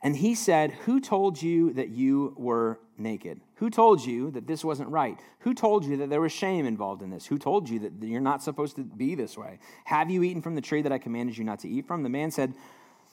[0.00, 3.40] And he said, Who told you that you were naked?
[3.56, 5.18] Who told you that this wasn't right?
[5.40, 7.26] Who told you that there was shame involved in this?
[7.26, 9.58] Who told you that you're not supposed to be this way?
[9.84, 12.04] Have you eaten from the tree that I commanded you not to eat from?
[12.04, 12.54] The man said,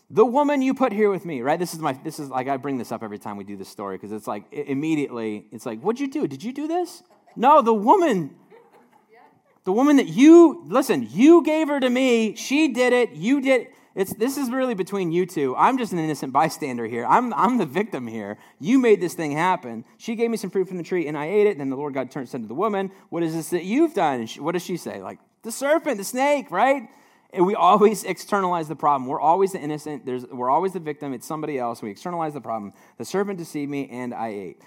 [0.10, 1.58] the woman you put here with me, right?
[1.58, 3.70] This is my, this is like, I bring this up every time we do this
[3.70, 6.28] story because it's like, immediately, it's like, what'd you do?
[6.28, 7.02] Did you do this?
[7.36, 8.36] No, the woman,
[9.64, 12.36] the woman that you, listen, you gave her to me.
[12.36, 13.14] She did it.
[13.14, 13.68] You did.
[13.96, 15.56] It's, this is really between you two.
[15.56, 17.06] I'm just an innocent bystander here.
[17.06, 18.38] I'm, I'm the victim here.
[18.60, 19.86] You made this thing happen.
[19.98, 21.52] She gave me some fruit from the tree and I ate it.
[21.52, 23.94] And then the Lord God turned said to the woman, What is this that you've
[23.94, 24.20] done?
[24.20, 25.02] And she, what does she say?
[25.02, 26.90] Like, the serpent, the snake, right?
[27.40, 29.08] We always externalize the problem.
[29.08, 30.06] We're always the innocent.
[30.06, 31.14] There's, we're always the victim.
[31.14, 31.82] It's somebody else.
[31.82, 32.74] We externalize the problem.
[32.98, 34.62] The serpent deceived me, and I ate.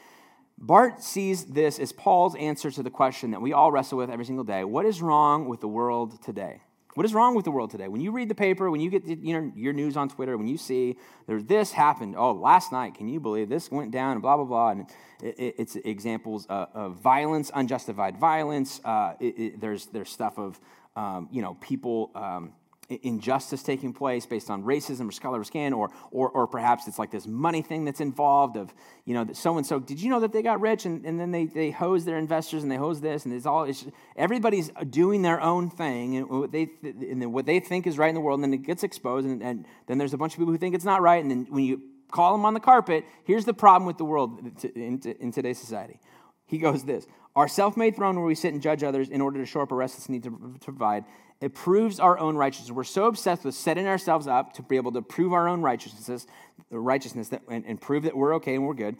[0.61, 4.25] Barth sees this as Paul's answer to the question that we all wrestle with every
[4.25, 6.61] single day What is wrong with the world today?
[6.95, 7.87] What is wrong with the world today?
[7.87, 10.49] When you read the paper, when you get you know, your news on Twitter, when
[10.49, 10.97] you see
[11.29, 14.71] this happened, oh, last night, can you believe this went down, and blah, blah, blah.
[14.71, 14.87] And
[15.23, 18.81] it, it's examples of, of, violence, unjustified violence.
[18.85, 20.59] Uh, it, there's, there's stuff of,
[20.97, 22.11] um, you know, people.
[22.17, 22.55] Um,
[22.89, 26.99] injustice taking place based on racism or color of skin, or, or, or perhaps it's
[26.99, 28.73] like this money thing that's involved of,
[29.05, 29.79] you know, that so and so.
[29.79, 32.63] Did you know that they got rich and, and then they, they hose their investors
[32.63, 33.85] and they hose this and it's all, it's,
[34.17, 38.15] everybody's doing their own thing and what, they, and what they think is right in
[38.15, 40.53] the world and then it gets exposed and, and then there's a bunch of people
[40.53, 43.45] who think it's not right and then when you call them on the carpet, here's
[43.45, 46.01] the problem with the world uh, in, in today's society.
[46.47, 47.07] He goes this
[47.39, 49.71] Our self made throne where we sit and judge others in order to shore up
[49.71, 51.05] a restless need to, provide
[51.41, 52.73] it proves our own righteousness.
[52.73, 56.27] We're so obsessed with setting ourselves up to be able to prove our own righteousness,
[56.69, 58.97] righteousness that, and, and prove that we're okay and we're good.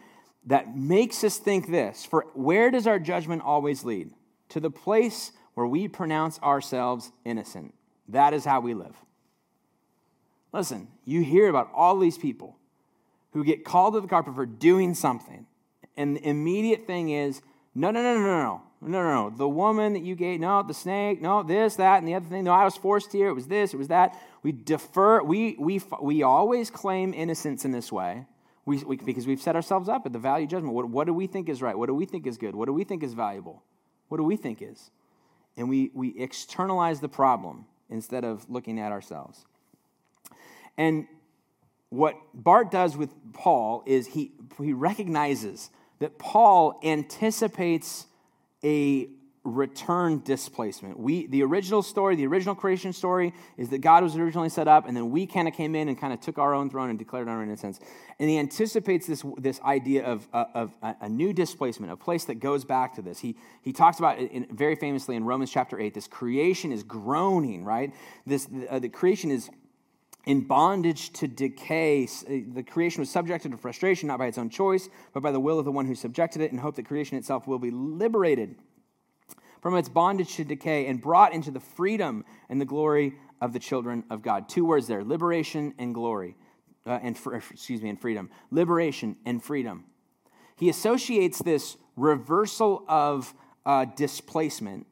[0.47, 4.11] That makes us think this For where does our judgment always lead?
[4.51, 7.75] To the place where we pronounce ourselves innocent.
[8.07, 8.95] That is how we live.
[10.53, 12.57] Listen, you hear about all these people
[13.33, 15.45] who get called to the carpet for doing something,
[15.97, 17.43] and the immediate thing is,
[17.79, 18.63] no, no, no, no, no, no.
[18.81, 19.31] No, no.
[19.37, 22.45] The woman that you gave, no, the snake, no, this, that, and the other thing.
[22.45, 23.29] No, I was forced here.
[23.29, 24.17] It was this, it was that.
[24.45, 28.27] We defer, we, we, we always claim innocence in this way
[28.69, 30.75] we, we, because we've set ourselves up at the value judgment.
[30.75, 31.77] What, what do we think is right?
[31.77, 32.55] What do we think is good?
[32.55, 33.63] What do we think is valuable?
[34.09, 34.91] What do we think is?
[35.57, 39.47] And we, we externalize the problem instead of looking at ourselves.
[40.77, 41.09] And
[41.89, 48.07] what Barth does with Paul is he, he recognizes that Paul anticipates
[48.65, 49.09] a
[49.45, 50.99] return displacement.
[50.99, 54.87] We, the original story, the original creation story, is that God was originally set up,
[54.87, 56.99] and then we kind of came in and kind of took our own throne and
[56.99, 57.81] declared our innocence.
[58.19, 62.37] And he anticipates this, this idea of, uh, of a, new displacement, a place that
[62.37, 63.21] goes back to this.
[63.21, 65.95] He, he talks about it in, very famously in Romans chapter 8.
[65.95, 67.95] This creation is groaning, right?
[68.27, 69.51] This, uh, the creation is
[70.27, 72.05] in bondage to decay.
[72.05, 75.41] Uh, the creation was subjected to frustration, not by its own choice, but by the
[75.41, 78.57] will of the one who subjected it, in hope that creation itself will be liberated
[79.61, 83.59] from its bondage to decay and brought into the freedom and the glory of the
[83.59, 84.49] children of God.
[84.49, 86.37] Two words there liberation and glory.
[86.87, 88.31] Uh, and excuse me, and freedom.
[88.51, 89.85] Liberation and freedom.
[90.57, 93.35] He associates this reversal of
[93.67, 94.87] uh, displacement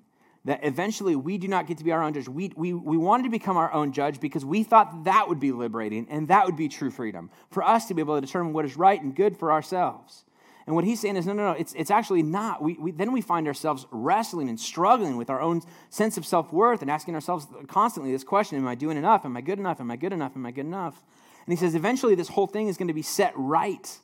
[0.47, 2.29] that eventually we do not get to be our own judge.
[2.29, 5.53] We, we, we wanted to become our own judge because we thought that would be
[5.53, 8.65] liberating and that would be true freedom for us to be able to determine what
[8.65, 10.25] is right and good for ourselves.
[10.67, 12.63] And what he's saying is, no, no, no, it's, it's actually not.
[12.63, 16.53] We, we, then we find ourselves wrestling and struggling with our own sense of self
[16.53, 19.25] worth and asking ourselves constantly this question Am I doing enough?
[19.25, 19.81] Am I good enough?
[19.81, 20.33] Am I good enough?
[20.35, 21.03] Am I good enough?
[21.47, 23.99] And he says, eventually this whole thing is going to be set right.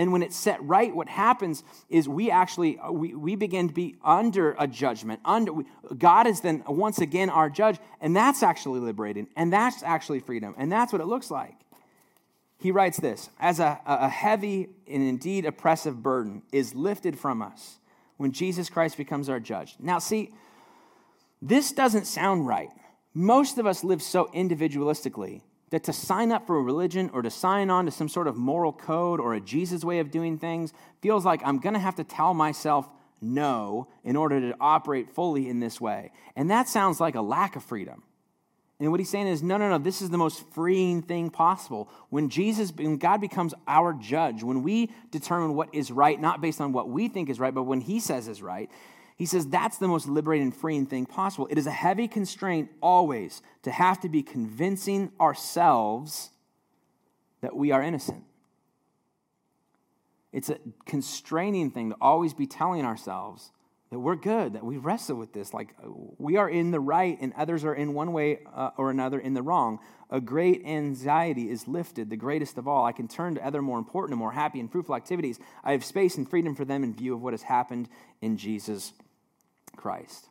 [0.00, 3.74] And when it's set right, what happens is we actually uh, we, we begin to
[3.74, 5.20] be under a judgment.
[5.26, 5.52] Under
[5.98, 10.54] God is then once again our judge, and that's actually liberating, and that's actually freedom,
[10.56, 11.54] and that's what it looks like.
[12.56, 17.78] He writes this as a, a heavy and indeed oppressive burden is lifted from us
[18.16, 19.76] when Jesus Christ becomes our judge.
[19.78, 20.32] Now, see,
[21.42, 22.70] this doesn't sound right.
[23.12, 27.30] Most of us live so individualistically that to sign up for a religion or to
[27.30, 30.72] sign on to some sort of moral code or a Jesus way of doing things
[31.00, 32.88] feels like I'm going to have to tell myself
[33.20, 36.10] no in order to operate fully in this way.
[36.36, 38.02] And that sounds like a lack of freedom.
[38.80, 41.90] And what he's saying is, no, no, no, this is the most freeing thing possible.
[42.08, 46.62] When Jesus, when God becomes our judge, when we determine what is right, not based
[46.62, 48.70] on what we think is right, but when he says is right,
[49.20, 51.46] he says that's the most liberating and freeing thing possible.
[51.50, 56.30] It is a heavy constraint always to have to be convincing ourselves
[57.42, 58.24] that we are innocent.
[60.32, 60.56] It's a
[60.86, 63.50] constraining thing to always be telling ourselves
[63.90, 65.52] that we're good, that we wrestle with this.
[65.52, 65.74] Like
[66.16, 69.34] we are in the right and others are in one way uh, or another in
[69.34, 69.80] the wrong.
[70.08, 72.86] A great anxiety is lifted, the greatest of all.
[72.86, 75.38] I can turn to other more important and more happy and fruitful activities.
[75.62, 77.90] I have space and freedom for them in view of what has happened
[78.22, 78.94] in Jesus
[79.76, 80.26] Christ.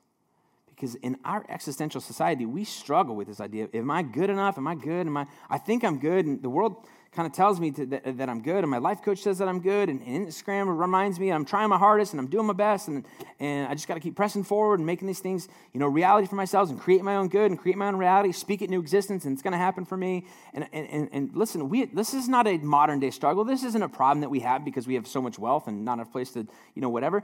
[0.68, 3.68] Because in our existential society, we struggle with this idea.
[3.74, 4.58] Am I good enough?
[4.58, 5.08] Am I good?
[5.08, 6.26] Am I, I think I'm good.
[6.26, 9.02] And the world kind of tells me to, that, that, I'm good, and my life
[9.02, 12.14] coach says that I'm good, and, and Instagram reminds me and I'm trying my hardest
[12.14, 13.04] and I'm doing my best, and,
[13.40, 16.28] and I just got to keep pressing forward and making these things, you know, reality
[16.28, 18.80] for myself and create my own good and create my own reality, speak it into
[18.80, 20.28] existence, and it's going to happen for me.
[20.54, 23.44] And, and, and listen, we, this is not a modern day struggle.
[23.44, 25.94] This isn't a problem that we have because we have so much wealth and not
[25.94, 27.24] enough place to, you know, whatever.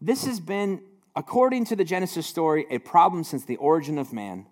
[0.00, 0.80] This has been,
[1.16, 4.46] according to the Genesis story, a problem since the origin of man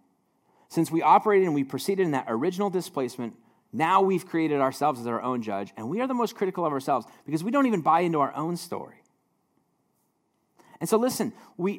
[0.68, 3.34] Since we operated and we proceeded in that original displacement,
[3.72, 6.72] now we've created ourselves as our own judge, and we are the most critical of
[6.72, 8.96] ourselves because we don't even buy into our own story.
[10.80, 11.78] And so, listen, we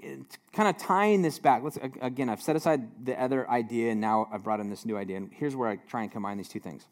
[0.54, 1.62] kind of tying this back.
[1.62, 2.30] Let's again.
[2.30, 5.18] I've set aside the other idea, and now I've brought in this new idea.
[5.18, 6.88] And here's where I try and combine these two things.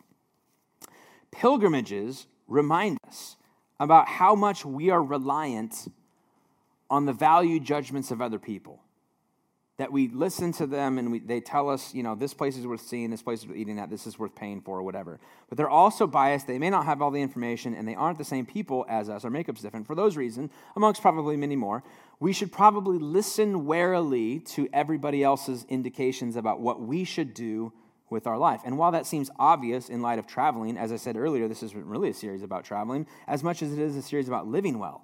[1.32, 3.38] Pilgrimages remind us
[3.79, 5.88] about how much we are reliant
[6.93, 8.79] on the value judgments of other people
[9.77, 12.67] that we listen to them and we, they tell us, you know, this place is
[12.67, 15.19] worth seeing, this place is worth eating that, this is worth paying for, or whatever.
[15.49, 16.45] But they're also biased.
[16.45, 19.25] They may not have all the information, and they aren't the same people as us.
[19.25, 19.88] Our makeup's different.
[19.88, 21.84] For those reasons, amongst probably many more,
[22.19, 27.73] we should probably listen warily to everybody else's indications about what we should do
[28.12, 28.62] with our life.
[28.63, 31.88] And while that seems obvious in light of traveling, as I said earlier, this isn't
[31.88, 35.03] really a series about traveling as much as it is a series about living well.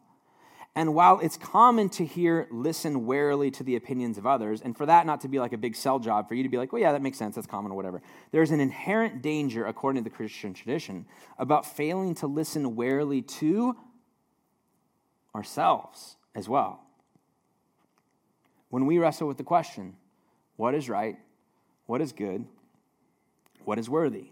[0.80, 4.86] And while it's common to hear, listen warily to the opinions of others, and for
[4.86, 6.82] that not to be like a big sell job, for you to be like, well,
[6.82, 10.16] yeah, that makes sense, that's common or whatever, there's an inherent danger, according to the
[10.16, 11.06] Christian tradition,
[11.38, 13.76] about failing to listen warily to
[15.36, 16.80] ourselves as well.
[18.70, 19.98] When we wrestle with the question,
[20.56, 21.18] what is right,
[21.88, 22.46] what is good,
[23.66, 24.30] what is worthy?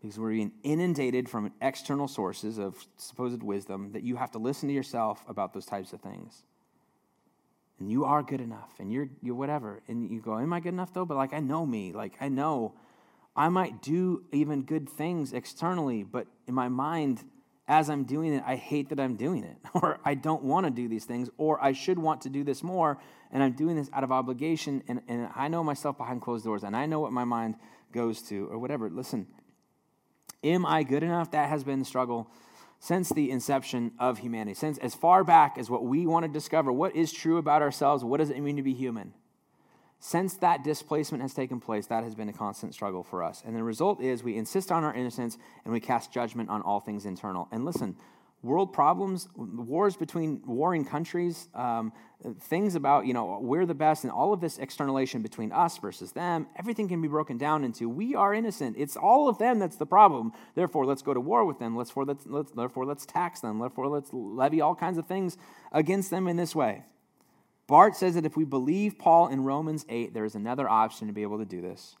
[0.00, 4.68] Because we're being inundated from external sources of supposed wisdom that you have to listen
[4.68, 6.44] to yourself about those types of things.
[7.80, 9.82] And you are good enough, and you're, you're whatever.
[9.88, 11.04] And you go, Am I good enough though?
[11.04, 11.92] But like, I know me.
[11.92, 12.74] Like, I know
[13.36, 17.24] I might do even good things externally, but in my mind,
[17.68, 20.70] as I'm doing it, I hate that I'm doing it, or I don't want to
[20.70, 22.98] do these things, or I should want to do this more,
[23.30, 26.64] and I'm doing this out of obligation, and, and I know myself behind closed doors,
[26.64, 27.56] and I know what my mind
[27.92, 28.90] goes to, or whatever.
[28.90, 29.26] Listen,
[30.44, 31.30] Am I good enough?
[31.32, 32.30] That has been the struggle
[32.80, 36.72] since the inception of humanity, since as far back as what we want to discover
[36.72, 39.12] what is true about ourselves, what does it mean to be human?
[40.00, 43.42] Since that displacement has taken place, that has been a constant struggle for us.
[43.44, 46.78] And the result is we insist on our innocence and we cast judgment on all
[46.78, 47.48] things internal.
[47.50, 47.96] And listen,
[48.42, 51.92] world problems, wars between warring countries, um,
[52.42, 56.12] things about, you know, we're the best, and all of this externalization between us versus
[56.12, 58.76] them, everything can be broken down into we are innocent.
[58.78, 60.32] It's all of them that's the problem.
[60.54, 61.76] Therefore, let's go to war with them.
[61.76, 63.58] Let's, for, let's, let's, therefore, let's tax them.
[63.58, 65.36] Therefore, let's levy all kinds of things
[65.72, 66.84] against them in this way.
[67.66, 71.12] Barth says that if we believe Paul in Romans 8, there is another option to
[71.12, 71.96] be able to do this.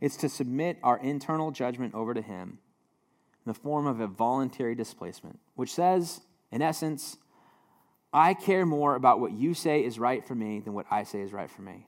[0.00, 2.58] It's to submit our internal judgment over to him
[3.44, 7.16] in the form of a voluntary displacement, which says, in essence,
[8.12, 11.20] I care more about what you say is right for me than what I say
[11.20, 11.86] is right for me.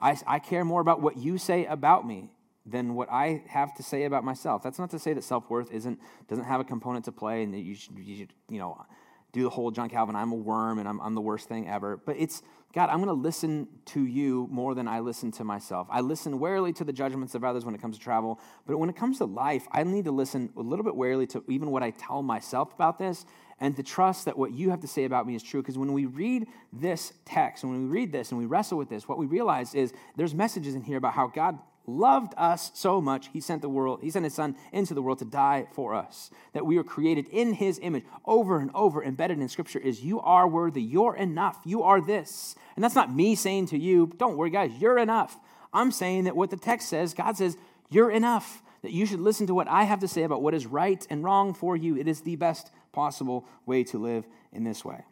[0.00, 2.32] I, I care more about what you say about me
[2.64, 4.62] than what I have to say about myself.
[4.62, 7.54] That's not to say that self worth isn't doesn't have a component to play, and
[7.54, 8.84] that you should, you should you know
[9.32, 11.96] do the whole John Calvin, I'm a worm and I'm, I'm the worst thing ever.
[11.96, 12.42] But it's,
[12.72, 15.86] God, I'm going to listen to you more than I listen to myself.
[15.90, 18.40] I listen warily to the judgments of others when it comes to travel.
[18.66, 21.44] But when it comes to life, I need to listen a little bit warily to
[21.48, 23.26] even what I tell myself about this
[23.60, 25.60] and to trust that what you have to say about me is true.
[25.60, 29.06] Because when we read this text, when we read this and we wrestle with this,
[29.06, 33.28] what we realize is there's messages in here about how God loved us so much,
[33.32, 36.30] he sent the world, he sent his son into the world to die for us.
[36.52, 38.04] That we were created in his image.
[38.24, 42.54] Over and over embedded in scripture is you are worthy, you're enough, you are this.
[42.76, 45.38] And that's not me saying to you, don't worry, guys, you're enough.
[45.72, 47.56] I'm saying that what the text says, God says,
[47.90, 48.62] you're enough.
[48.82, 51.22] That you should listen to what I have to say about what is right and
[51.22, 51.96] wrong for you.
[51.96, 55.04] It is the best possible way to live in this way.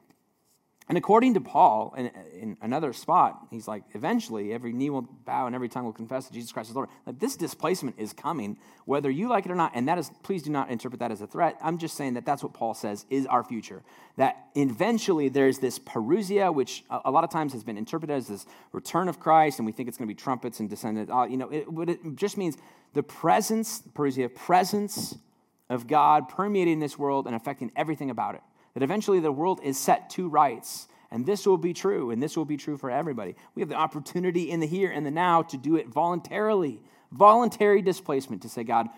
[0.91, 5.47] And according to Paul, in, in, another spot, he's like, eventually every knee will bow
[5.47, 6.89] and every tongue will confess that Jesus Christ is Lord.
[7.07, 9.71] Like this displacement is coming, whether you like it or not.
[9.77, 11.57] And that is, please do not interpret that as a threat.
[11.63, 13.85] I'm just saying that that's what Paul says is our future.
[14.17, 18.45] That eventually there's this parousia, which a, lot of times has been interpreted as this
[18.73, 21.13] return of Christ, and we think it's going to be trumpets and descendants.
[21.13, 22.57] Uh, you know, it, it just means
[22.95, 25.17] the presence, parousia, presence
[25.69, 28.41] of God permeating this world and affecting everything about it
[28.81, 30.89] that eventually the world is set to rights.
[31.11, 33.37] And this will be true, and this will be true for everybody.
[33.55, 36.81] We have the opportunity in the here and the now to do it voluntarily,
[37.13, 38.89] voluntary displacement to say, God,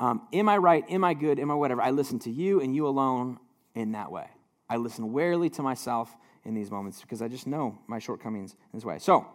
[0.00, 0.82] um, am I right?
[0.88, 1.38] Am I good?
[1.38, 1.82] Am I whatever?
[1.82, 3.38] I listen to you and you alone
[3.74, 4.28] in that way.
[4.70, 8.78] I listen warily to myself in these moments because I just know my shortcomings in
[8.78, 8.98] this way.
[8.98, 9.26] So,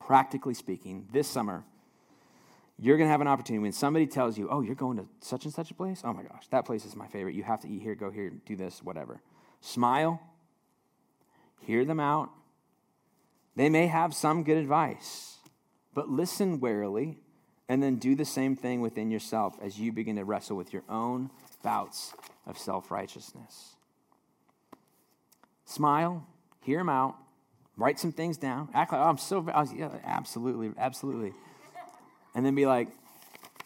[0.00, 1.62] practically speaking, this summer,
[2.80, 5.44] you're going to have an opportunity when somebody tells you, oh, you're going to such
[5.44, 6.02] and such a place?
[6.04, 7.34] Oh my gosh, that place is my favorite.
[7.34, 9.20] You have to eat here, go here, do this, whatever.
[9.60, 10.20] Smile,
[11.62, 12.30] hear them out.
[13.56, 15.38] They may have some good advice,
[15.92, 17.18] but listen warily
[17.68, 20.84] and then do the same thing within yourself as you begin to wrestle with your
[20.88, 21.30] own
[21.64, 22.14] bouts
[22.46, 23.74] of self righteousness.
[25.64, 26.26] Smile,
[26.62, 27.16] hear them out,
[27.76, 31.32] write some things down, act like, oh, I'm so, yeah, absolutely, absolutely.
[32.38, 32.86] And then be like,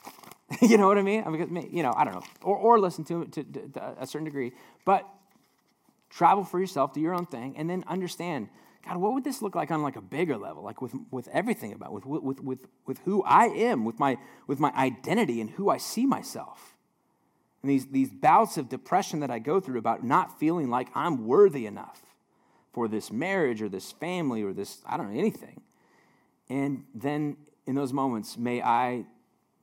[0.63, 1.25] you know what I mean?
[1.27, 1.69] I mean?
[1.71, 2.23] You know, I don't know.
[2.43, 4.53] Or, or listen to it to, to, to a certain degree.
[4.87, 5.07] But
[6.09, 8.49] travel for yourself, do your own thing, and then understand,
[8.87, 11.75] God, what would this look like on like a bigger level, like with, with everything
[11.75, 14.17] about, with, with, with, with who I am, with my,
[14.47, 16.75] with my identity and who I see myself.
[17.61, 21.27] And these, these bouts of depression that I go through about not feeling like I'm
[21.27, 22.01] worthy enough
[22.73, 25.61] for this marriage or this family or this, I don't know, anything.
[26.49, 27.37] And then
[27.73, 29.07] in those moments, may I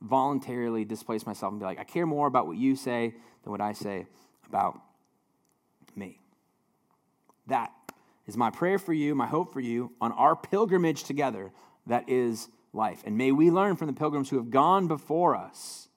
[0.01, 3.61] voluntarily displace myself and be like, I care more about what you say than what
[3.61, 4.07] I say
[4.47, 4.81] about
[5.95, 6.19] me.
[7.45, 7.71] That
[8.25, 11.51] is my prayer for you, my hope for you on our pilgrimage together
[11.85, 13.03] that is life.
[13.05, 15.87] And may we learn from the pilgrims who have gone before us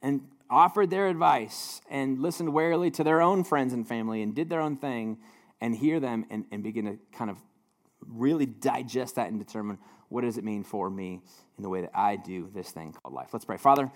[0.00, 4.48] and offered their advice and listened warily to their own friends and family and did
[4.48, 5.18] their own thing
[5.60, 7.36] and hear them and, and begin to kind of
[8.08, 9.78] really digest that and determine
[10.08, 11.20] what does it mean for me
[11.56, 13.28] in the way that I do this thing called life.
[13.32, 13.56] Let's pray.
[13.56, 13.90] Father,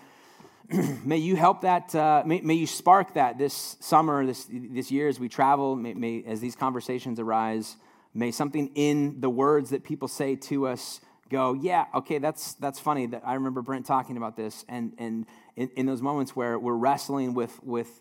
[1.05, 5.09] may you help that, uh, may, may, you spark that this summer, this, this year
[5.09, 7.77] as we travel, may, may, as these conversations arise,
[8.15, 11.01] may something in the words that people say to us
[11.31, 13.07] go, yeah, okay, that's, that's funny.
[13.07, 14.65] That I remember Brent talking about this.
[14.69, 18.01] And, and in, in those moments where we're wrestling with, with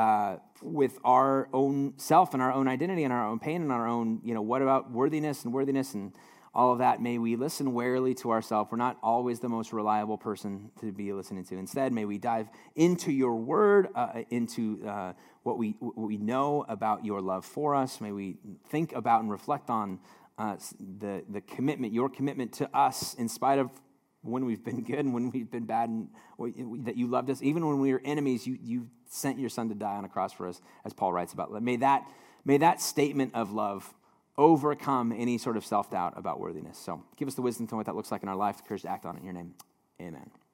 [0.00, 3.86] uh, with our own self and our own identity and our own pain and our
[3.86, 6.14] own, you know, what about worthiness and worthiness and
[6.54, 7.02] all of that?
[7.02, 8.70] May we listen warily to ourselves.
[8.72, 11.58] We're not always the most reliable person to be listening to.
[11.58, 16.64] Instead, may we dive into your word, uh, into uh, what, we, what we know
[16.66, 18.00] about your love for us.
[18.00, 18.38] May we
[18.70, 19.98] think about and reflect on
[20.38, 20.56] uh,
[20.98, 23.70] the, the commitment, your commitment to us in spite of
[24.22, 26.08] when we've been good and when we've been bad, and
[26.86, 27.42] that you loved us.
[27.42, 30.32] Even when we were enemies, you, you sent your son to die on a cross
[30.32, 31.50] for us, as Paul writes about.
[31.62, 32.06] May that,
[32.44, 33.92] may that statement of love
[34.38, 36.78] overcome any sort of self doubt about worthiness.
[36.78, 38.62] So give us the wisdom to know what that looks like in our life, the
[38.62, 39.54] courage to act on it in your name.
[40.00, 40.30] Amen.